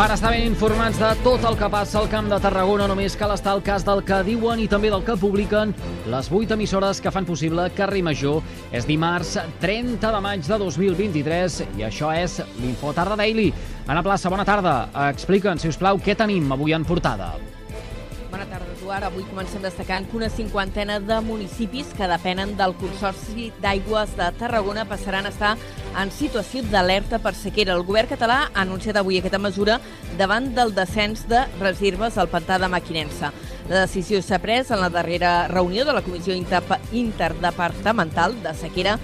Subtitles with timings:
[0.00, 3.34] Per estar ben informats de tot el que passa al Camp de Tarragona, només cal
[3.34, 5.74] estar al cas del que diuen i també del que publiquen
[6.08, 8.40] les vuit emissores que fan possible Carrer Major.
[8.72, 13.50] És dimarts 30 de maig de 2023 i això és l'Infotarda Daily.
[13.92, 14.86] Anna Plaça, bona tarda.
[15.12, 17.34] Explica'ns, si us plau, què tenim avui en portada.
[18.90, 19.06] Eduard.
[19.06, 24.84] Avui comencem destacant que una cinquantena de municipis que depenen del Consorci d'Aigües de Tarragona
[24.90, 25.56] passaran a estar
[26.00, 27.76] en situació d'alerta per sequera.
[27.76, 29.78] El govern català ha anunciat avui aquesta mesura
[30.18, 33.32] davant del descens de reserves al pantà de Maquinensa.
[33.70, 38.98] La decisió s'ha pres en la darrera reunió de la Comissió Interdepartamental de Sequera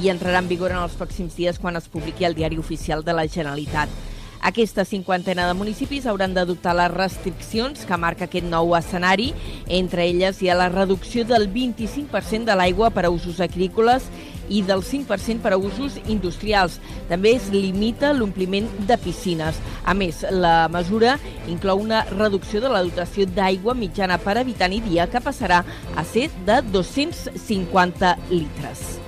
[0.00, 3.18] i entrarà en vigor en els pròxims dies quan es publiqui el Diari Oficial de
[3.18, 4.13] la Generalitat.
[4.44, 9.30] Aquesta cinquantena de municipis hauran d'adoptar les restriccions que marca aquest nou escenari.
[9.72, 14.04] Entre elles hi ha la reducció del 25% de l'aigua per a usos agrícoles
[14.52, 16.76] i del 5% per a usos industrials.
[17.08, 19.56] També es limita l'ompliment de piscines.
[19.80, 21.16] A més, la mesura
[21.48, 25.62] inclou una reducció de la dotació d'aigua mitjana per habitant i dia que passarà
[25.96, 29.03] a ser de 250 litres.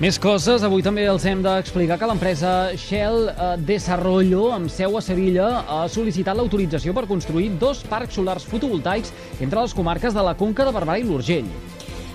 [0.00, 0.62] Més coses.
[0.64, 5.82] Avui també els hem d'explicar que l'empresa Shell eh, Desarrollo, amb seu a Sevilla, ha
[5.92, 9.12] sol·licitat l'autorització per construir dos parcs solars fotovoltaics
[9.44, 11.52] entre les comarques de la Conca de Barberà i l'Urgell.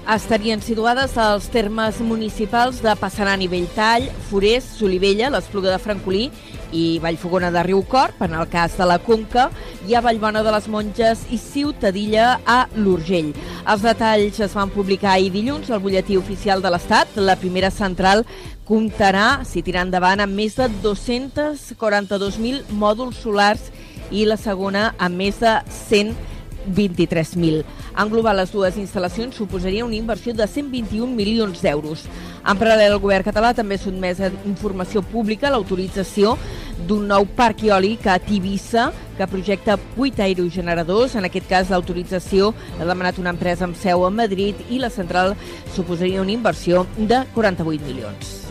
[0.06, 6.30] Estarien situades als termes municipals de Passaran i Belltall, Forès, Solivella, l'Espluga de Francolí
[6.78, 9.50] i Vallfogona de Riucorp, en el cas de la Conca,
[9.90, 13.34] i a Vallbona de les Monges i Ciutadilla a l'Urgell.
[13.66, 17.18] Els detalls es van publicar ahir dilluns al butlletí oficial de l'Estat.
[17.18, 18.22] La primera central
[18.70, 23.74] comptarà, si tira endavant, amb més de 242.000 mòduls solars
[24.14, 25.58] i la segona amb més de
[26.66, 27.64] 123.000.
[28.02, 32.06] Englobar les dues instal·lacions suposaria una inversió de 121 milions d'euros.
[32.46, 36.36] En paral·lel, el govern català també sotmès a informació pública l'autorització
[36.88, 41.16] d'un nou parc eòlic a Tivissa que projecta 8 aerogeneradors.
[41.16, 45.36] En aquest cas, l'autorització l'ha demanat una empresa amb seu a Madrid i la central
[45.76, 48.45] suposaria una inversió de 48 milions.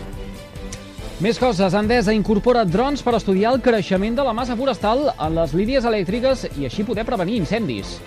[1.23, 1.75] Més coses.
[1.79, 6.43] Endesa incorpora drons per estudiar el creixement de la massa forestal en les línies elèctriques
[6.59, 8.01] i així poder prevenir incendis.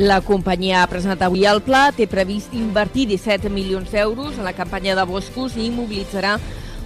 [0.00, 4.54] La companyia ha presentat avui el pla, té previst invertir 17 milions d'euros en la
[4.56, 6.38] campanya de boscos i mobilitzarà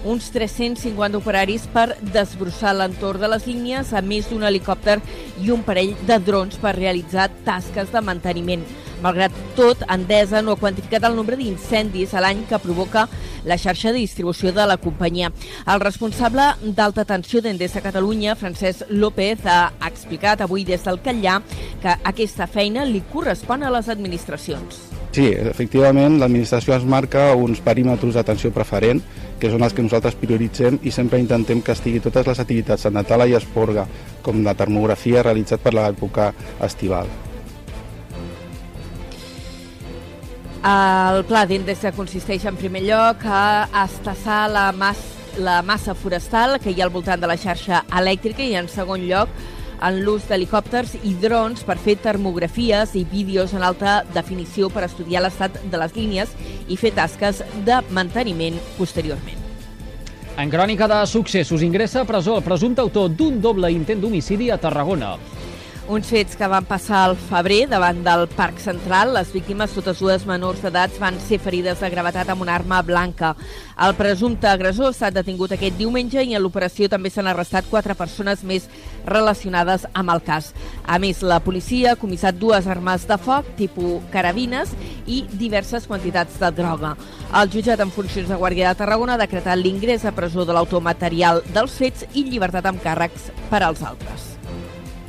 [0.03, 4.97] uns 350 operaris per desbrossar l'entorn de les línies, a més d'un helicòpter
[5.39, 8.67] i un parell de drons per realitzar tasques de manteniment.
[9.03, 13.09] Malgrat tot, Endesa no ha quantificat el nombre d'incendis a l'any que provoca
[13.43, 15.33] la xarxa de distribució de la companyia.
[15.67, 21.41] El responsable d'alta tensió d'Endesa Catalunya, Francesc López, ha explicat avui des del Catllà
[21.83, 24.79] que aquesta feina li correspon a les administracions.
[25.13, 29.03] Sí, efectivament, l'administració es marca uns perímetres d'atenció preferent,
[29.37, 33.03] que són els que nosaltres prioritzem i sempre intentem que estigui totes les activitats de
[33.03, 33.85] tala i esporga
[34.23, 36.31] com la termografia realitzat per l'època
[36.63, 37.11] estival.
[40.63, 45.01] El pla d'Endesa consisteix en primer lloc a estassar la, mas,
[45.35, 49.03] la massa forestal que hi ha al voltant de la xarxa elèctrica i en segon
[49.09, 49.33] lloc
[49.83, 55.25] en l'ús d'helicòpters i drons per fer termografies i vídeos en alta definició per estudiar
[55.25, 56.31] l'estat de les línies
[56.71, 59.43] i fer tasques de manteniment posteriorment.
[60.39, 64.57] En crònica de successos ingressa a presó el presumpte autor d'un doble intent d'homicidi a
[64.57, 65.17] Tarragona.
[65.83, 69.09] Uns fets que van passar al febrer davant del Parc Central.
[69.17, 73.33] Les víctimes, totes dues menors d'edat, van ser ferides de gravetat amb una arma blanca.
[73.75, 77.97] El presumpte agressor ha estat detingut aquest diumenge i en l'operació també s'han arrestat quatre
[77.99, 78.69] persones més
[79.03, 80.53] relacionades amb el cas.
[80.87, 84.71] A més, la policia ha comissat dues armes de foc, tipus carabines,
[85.05, 86.93] i diverses quantitats de droga.
[87.35, 90.79] El jutjat en funcions de Guàrdia de Tarragona ha decretat l'ingrés a presó de l'autor
[90.81, 94.32] material dels fets i llibertat amb càrrecs per als altres.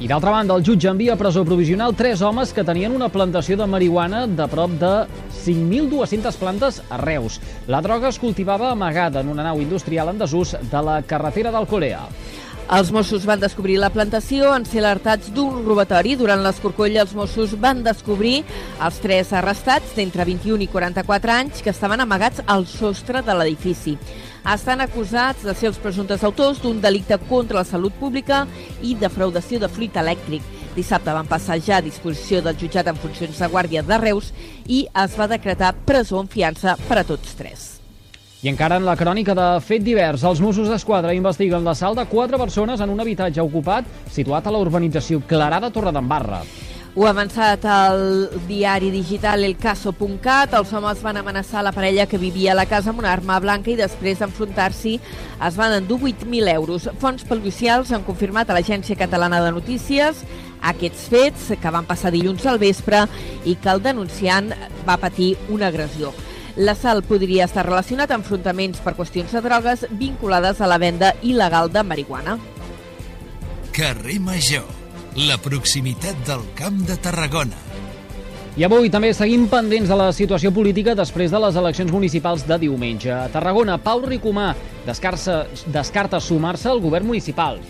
[0.05, 3.57] I d'altra banda, el jutge envia a presó provisional tres homes que tenien una plantació
[3.57, 4.91] de marihuana de prop de
[5.33, 7.39] 5.200 plantes a Reus.
[7.73, 11.65] La droga es cultivava amagada en una nau industrial en desús de la carretera del
[11.67, 12.03] Corea.
[12.73, 16.15] Els Mossos van descobrir la plantació en ser alertats d'un robatori.
[16.17, 18.39] Durant l'escorcoll, els Mossos van descobrir
[18.81, 23.99] els tres arrestats d'entre 21 i 44 anys que estaven amagats al sostre de l'edifici
[24.53, 28.43] estan acusats de ser els presumptes autors d'un delicte contra la salut pública
[28.83, 30.45] i defraudació de fluid elèctric.
[30.77, 34.33] Dissabte van passar ja a disposició del jutjat en funcions de guàrdia de Reus
[34.67, 37.74] i es va decretar presó en fiança per a tots tres.
[38.45, 42.37] I encara en la crònica de fet divers, els Mossos d'Esquadra investiguen l'assalt de quatre
[42.37, 46.43] persones en un habitatge ocupat situat a la urbanització Clarà de Torredembarra.
[46.95, 48.03] Ho ha avançat el
[48.45, 50.53] diari digital elcaso.cat.
[50.59, 53.73] Els homes van amenaçar la parella que vivia a la casa amb una arma blanca
[53.73, 54.93] i després d'enfrontar-s'hi
[55.49, 56.91] es van endur 8.000 euros.
[57.01, 60.21] Fons policials han confirmat a l'Agència Catalana de Notícies
[60.61, 63.07] aquests fets que van passar dilluns al vespre
[63.49, 64.53] i que el denunciant
[64.85, 66.13] va patir una agressió.
[66.57, 71.73] L'assalt podria estar relacionat amb enfrontaments per qüestions de drogues vinculades a la venda il·legal
[71.73, 72.39] de marihuana.
[73.75, 74.85] Carrer Major
[75.15, 77.55] la proximitat del Camp de Tarragona.
[78.59, 82.59] I avui també seguim pendents de la situació política després de les eleccions municipals de
[82.67, 83.13] diumenge.
[83.15, 84.53] A Tarragona, Pau Ricomà
[84.87, 87.61] descarta, descarta sumar-se al govern municipal.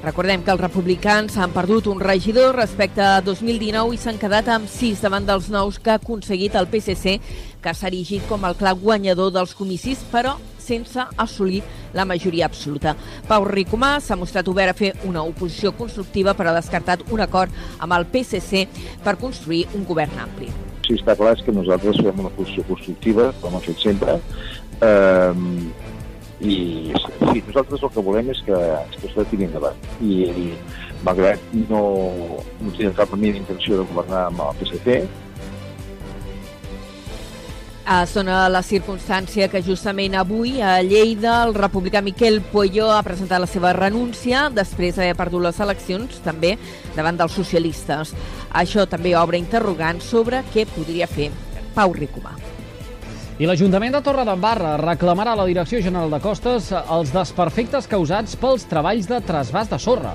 [0.00, 4.68] Recordem que els republicans han perdut un regidor respecte a 2019 i s'han quedat amb
[4.72, 7.18] sis davant dels nous que ha aconseguit el PSC,
[7.60, 11.60] que s'ha erigit com el clar guanyador dels comicis, però sense assolir
[11.92, 12.94] la majoria absoluta.
[13.28, 17.52] Pau Ricomà s'ha mostrat obert a fer una oposició constructiva però ha descartat un acord
[17.78, 18.64] amb el PSC
[19.04, 20.48] per construir un govern ampli.
[20.86, 24.16] Sí, està clar és que nosaltres fem una posició constructiva, com hem fet sempre,
[24.80, 25.89] eh,
[26.40, 28.60] i sí, nosaltres el que volem és que,
[29.00, 29.76] que tiri endavant.
[30.00, 30.46] I, i
[31.04, 31.82] malgrat no,
[32.60, 35.02] no tenim cap mínima intenció de governar amb el PSC,
[37.90, 43.42] es dona la circumstància que justament avui a Lleida el republicà Miquel Puello ha presentat
[43.42, 46.52] la seva renúncia després d'haver perdut les eleccions també
[46.94, 48.14] davant dels socialistes.
[48.54, 51.32] Això també obre interrogants sobre què podria fer
[51.74, 52.36] Pau Ricomà.
[53.40, 58.66] I l'Ajuntament de Torredembarra reclamarà a la Direcció General de Costes els desperfectes causats pels
[58.68, 60.12] treballs de trasbàs de sorra.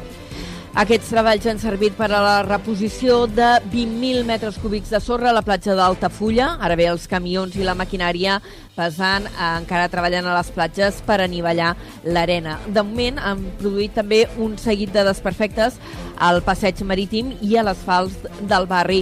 [0.78, 5.34] Aquests treballs han servit per a la reposició de 20.000 metres cúbics de sorra a
[5.40, 6.52] la platja d'Altafulla.
[6.62, 8.38] Ara bé, els camions i la maquinària
[8.76, 11.74] pesant eh, encara treballen a les platges per anivellar
[12.06, 12.60] l'arena.
[12.68, 15.80] De moment han produït també un seguit de desperfectes
[16.22, 19.02] al passeig marítim i a l'asfalt del barri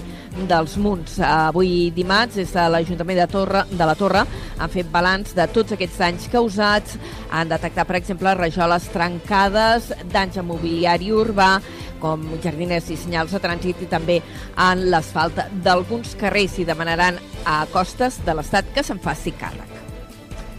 [0.50, 1.20] dels Munts.
[1.22, 4.24] Avui dimarts, des de l'Ajuntament de, Torre, de la Torre,
[4.58, 6.98] han fet balanç de tots aquests danys causats.
[7.32, 11.52] Han detectat, per exemple, rajoles trencades, danys a mobiliari urbà,
[12.04, 14.20] com jardiners i senyals de trànsit i també
[14.60, 19.72] en l'asfalt d'alguns carrers i demanaran a costes de l'Estat que se'n faci càrrec.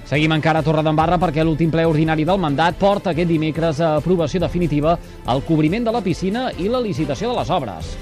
[0.08, 4.42] Seguim encara a Torredembarra perquè l'últim ple ordinari del mandat porta aquest dimecres a aprovació
[4.42, 4.98] definitiva
[5.32, 7.94] el cobriment de la piscina i la licitació de les obres.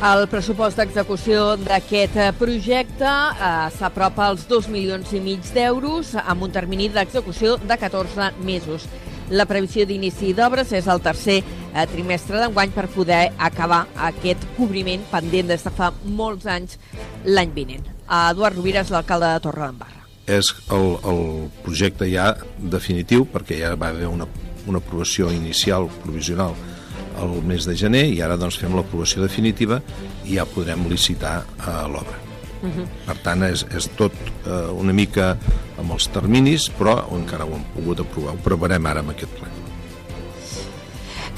[0.00, 6.54] El pressupost d'execució d'aquest projecte eh, s'apropa als 2 milions i mig d'euros amb un
[6.54, 8.88] termini d'execució de 14 mesos.
[9.30, 11.42] La previsió d'inici d'obres és el tercer
[11.74, 16.78] eh, trimestre d'enguany per poder acabar aquest cobriment pendent des de fa molts anys
[17.24, 17.86] l'any vinent.
[18.10, 20.00] Eduard Rovira és l'alcalde de Torredembarra
[20.30, 21.22] és el, el
[21.64, 24.28] projecte ja definitiu, perquè ja va haver una,
[24.70, 26.54] una aprovació inicial, provisional,
[27.20, 29.80] el mes de gener, i ara doncs fem l'aprovació definitiva
[30.24, 32.18] i ja podrem licitar uh, l'obra.
[32.60, 32.86] Uh -huh.
[33.06, 34.12] Per tant, és, és tot
[34.46, 35.36] uh, una mica
[35.78, 38.34] amb els terminis, però encara ho hem pogut aprovar.
[38.34, 39.59] Ho provarem ara amb aquest ple.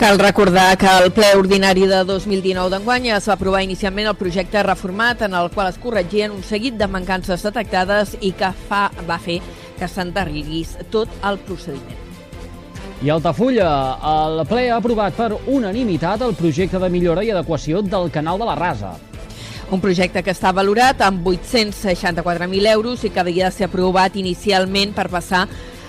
[0.02, 4.64] Cal recordar que el ple ordinari de 2019 d'enguany es va aprovar inicialment el projecte
[4.66, 9.20] reformat en el qual es corregien un seguit de mancances detectades i que fa, va
[9.22, 9.38] fer
[9.78, 12.02] que s'endarrerís tot el procediment.
[12.98, 13.70] I Altafulla,
[14.10, 18.50] el ple ha aprovat per unanimitat el projecte de millora i adequació del canal de
[18.50, 18.96] la Rasa.
[19.70, 24.98] Un projecte que està valorat amb 864.000 euros i que havia de ser aprovat inicialment
[24.98, 25.46] per passar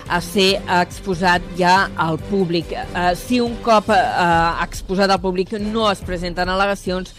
[0.08, 2.72] a ser exposat ja al públic.
[2.72, 4.00] Eh, si un cop eh,
[4.64, 7.14] exposat al públic no es presenten al·legacions,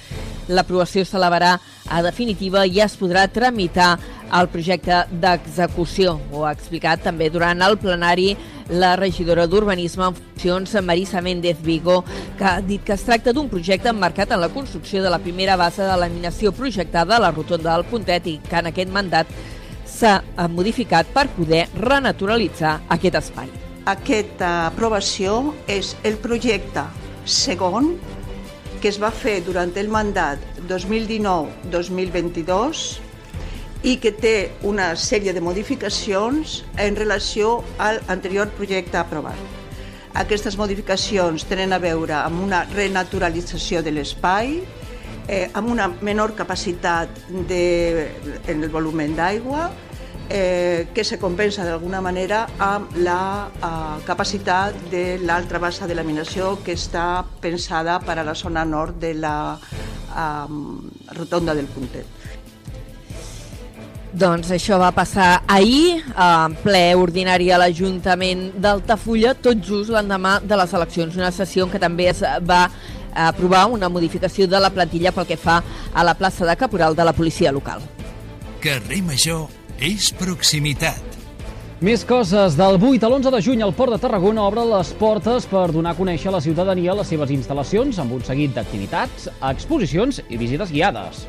[0.48, 1.56] l'aprovació s'elevarà
[1.90, 3.96] a definitiva i es podrà tramitar
[4.34, 6.20] el projecte d'execució.
[6.34, 8.36] Ho ha explicat també durant el plenari
[8.70, 12.04] la regidora d'Urbanisme en funcions, Marisa Méndez Vigo,
[12.38, 15.56] que ha dit que es tracta d'un projecte emmarcat en la construcció de la primera
[15.56, 19.30] base de laminació projectada a la rotonda del Pontet i que en aquest mandat
[19.86, 23.50] s'ha modificat per poder renaturalitzar aquest espai.
[23.86, 26.84] Aquesta aprovació és el projecte
[27.26, 28.00] segon
[28.82, 30.40] que es va fer durant el mandat
[30.70, 33.00] 2019-2022
[33.86, 39.38] i que té una sèrie de modificacions en relació a l'anterior projecte aprovat.
[40.16, 44.62] Aquestes modificacions tenen a veure amb una renaturalització de l'espai,
[45.28, 47.10] eh, amb una menor capacitat
[47.50, 48.10] de,
[48.48, 49.70] en el volumen d'aigua,
[50.30, 56.58] eh, que se compensa d'alguna manera amb la eh, capacitat de l'altra bassa de laminació
[56.66, 62.26] que està pensada per a la zona nord de la eh, rotonda del Puntet.
[64.16, 70.56] Doncs això va passar ahir, en ple ordinari a l'Ajuntament d'Altafulla, tot just l'endemà de
[70.56, 72.62] les eleccions, una sessió en què també es va
[73.16, 75.62] aprovar una modificació de la plantilla pel que fa
[75.94, 77.82] a la plaça de caporal de la policia local.
[78.62, 79.48] Carrer Major
[79.80, 81.16] és proximitat.
[81.84, 82.56] Més coses.
[82.56, 85.92] Del 8 a l'11 de juny, el Port de Tarragona obre les portes per donar
[85.92, 90.72] a conèixer a la ciutadania les seves instal·lacions amb un seguit d'activitats, exposicions i visites
[90.72, 91.26] guiades.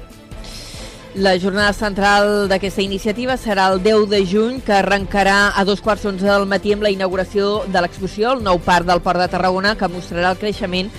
[1.17, 6.05] La jornada central d'aquesta iniciativa serà el 10 de juny, que arrencarà a dos quarts
[6.05, 9.75] d'onze del matí amb la inauguració de l'exposició, el nou parc del Port de Tarragona,
[9.81, 10.93] que mostrarà el creixement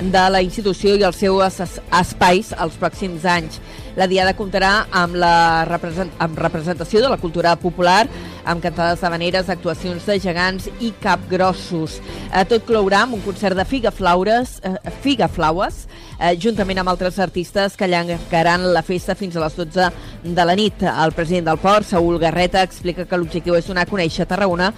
[0.00, 3.60] de la institució i els seus espais els pròxims anys.
[3.94, 8.08] La Diada comptarà amb la represent amb representació de la cultura popular,
[8.44, 12.00] amb cantades habaneres, actuacions de gegants i capgrossos.
[12.32, 14.74] Eh, tot clourà amb un concert de Figa Flaures, eh,
[15.04, 15.86] Figa Flaues,
[16.18, 19.90] eh, juntament amb altres artistes que allargaran la festa fins a les 12
[20.24, 20.82] de la nit.
[20.82, 24.72] El president del port, Saúl Garreta, explica que l'objectiu és donar a conèixer a Tarragona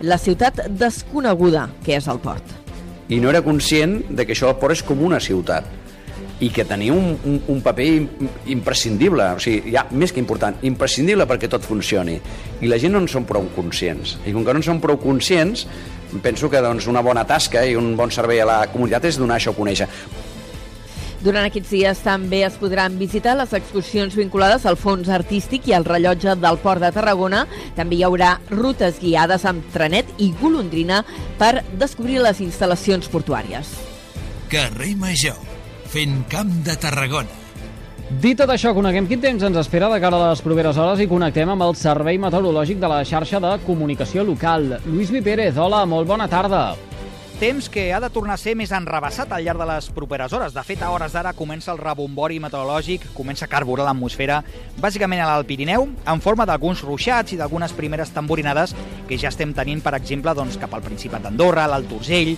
[0.00, 2.59] la ciutat desconeguda que és el port.
[3.10, 5.66] I no era conscient de que això del port és com una ciutat
[6.40, 7.86] i que tenia un, un, un paper
[8.54, 12.16] imprescindible, o sigui, ja més que important, imprescindible perquè tot funcioni.
[12.64, 14.16] I la gent no en són prou conscients.
[14.24, 15.66] I com que no en són prou conscients,
[16.24, 19.36] penso que doncs, una bona tasca i un bon servei a la comunitat és donar
[19.36, 19.90] això a conèixer.
[21.20, 25.84] Durant aquests dies també es podran visitar les excursions vinculades al fons artístic i al
[25.84, 27.42] rellotge del Port de Tarragona.
[27.76, 31.02] També hi haurà rutes guiades amb trenet i golondrina
[31.38, 33.74] per descobrir les instal·lacions portuàries.
[34.50, 35.36] Carrer Major,
[35.92, 37.36] fent camp de Tarragona.
[38.10, 41.06] Dit tot això, coneguem quin temps ens espera de cara a les properes hores i
[41.06, 44.80] connectem amb el Servei Meteorològic de la xarxa de comunicació local.
[44.88, 46.64] Lluís Mi Pérez, hola, molt bona tarda.
[47.40, 50.52] Temps que ha de tornar a ser més enrebaçat al llarg de les properes hores.
[50.52, 54.42] De fet, a hores d'ara comença el rebombori meteorològic, comença a carburar l'atmosfera,
[54.76, 58.74] bàsicament a l'Alt Pirineu, en forma d'alguns ruixats i d'algunes primeres tamborinades
[59.08, 62.34] que ja estem tenint, per exemple, doncs, cap al Principat d'Andorra, l'Alt Urgell,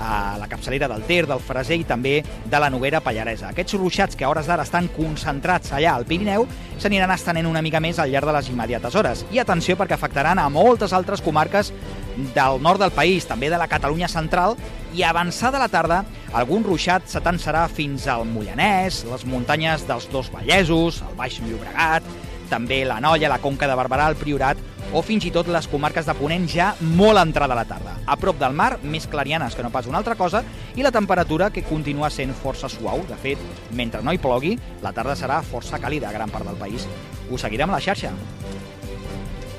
[0.00, 3.52] a la capçalera del Ter, del Freser i també de la Noguera Pallaresa.
[3.52, 6.48] Aquests ruixats que a hores d'ara estan concentrats allà al Pirineu
[6.80, 9.26] s'aniran estenent una mica més al llarg de les immediates hores.
[9.36, 11.72] I atenció perquè afectaran a moltes altres comarques
[12.16, 14.56] del nord del país, també de la Catalunya central,
[14.96, 21.02] i avançada la tarda, algun ruixat s'atansarà fins al Mollanès, les muntanyes dels dos Vallesos,
[21.04, 22.06] el Baix Llobregat,
[22.50, 24.60] també la Noia, la Conca de Barberà, el Priorat
[24.94, 27.96] o fins i tot les comarques de Ponent ja molt entrada a la tarda.
[28.06, 30.44] A prop del mar, més clarianes que no pas una altra cosa,
[30.76, 33.02] i la temperatura que continua sent força suau.
[33.08, 33.42] De fet,
[33.74, 36.86] mentre no hi plogui, la tarda serà força càlida a gran part del país.
[37.30, 38.14] Us seguirem a la xarxa.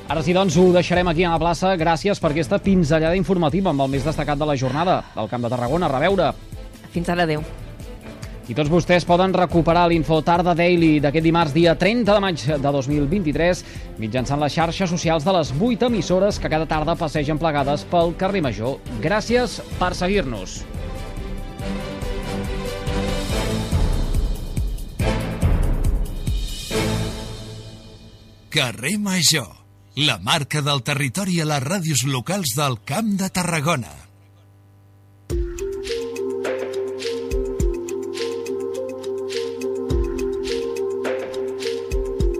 [0.07, 1.73] Ara sí, doncs, ho deixarem aquí a la plaça.
[1.75, 5.51] Gràcies per aquesta pinzellada informativa amb el més destacat de la jornada del Camp de
[5.51, 5.89] Tarragona.
[5.89, 6.29] A reveure.
[6.93, 7.43] Fins ara, adeu.
[8.47, 12.71] I tots vostès poden recuperar l'Info Tarda Daily d'aquest dimarts, dia 30 de maig de
[12.71, 13.63] 2023,
[13.99, 18.45] mitjançant les xarxes socials de les 8 emissores que cada tarda passegen plegades pel carrer
[18.47, 18.79] Major.
[19.03, 20.61] Gràcies per seguir-nos.
[28.55, 29.66] Carrer Major,
[29.97, 34.06] la marca del territori a les ràdios locals del Camp de Tarragona.